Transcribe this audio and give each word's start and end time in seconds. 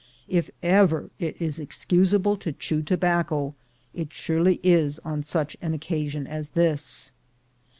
If 0.27 0.49
ever 0.63 1.11
it 1.19 1.39
is 1.39 1.59
ex 1.59 1.85
cusable 1.85 2.39
to 2.39 2.53
chew 2.53 2.81
tobacco, 2.81 3.53
it 3.93 4.11
surely 4.11 4.59
is 4.63 4.97
on 5.05 5.21
such 5.21 5.55
an 5.61 5.75
occasion 5.75 6.25
as 6.25 6.47
this. 6.57 7.11